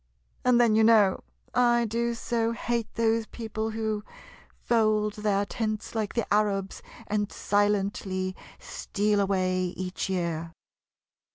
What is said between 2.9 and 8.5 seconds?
those people who" fold their tents like the Arabs and silently